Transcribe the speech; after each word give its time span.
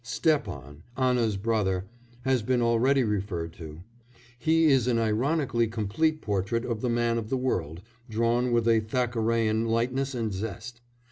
Stepan, 0.03 0.81
Anna's 0.97 1.37
brother, 1.37 1.85
has 2.21 2.41
been 2.41 2.59
already 2.59 3.03
referred 3.03 3.53
to; 3.53 3.83
he 4.39 4.65
is 4.65 4.87
an 4.87 4.97
ironically 4.97 5.67
complete 5.67 6.21
portrait 6.23 6.65
of 6.65 6.81
the 6.81 6.89
man 6.89 7.19
of 7.19 7.29
the 7.29 7.37
world, 7.37 7.83
drawn 8.09 8.51
with 8.51 8.67
a 8.67 8.79
Thackerayan 8.81 9.67
lightness 9.67 10.15
and 10.15 10.33
zest. 10.33 10.81